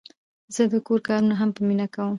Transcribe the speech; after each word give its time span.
زه 0.55 0.63
د 0.71 0.73
کور 0.87 0.99
کارونه 1.07 1.35
هم 1.41 1.49
په 1.55 1.61
مینه 1.67 1.87
کوم. 1.93 2.09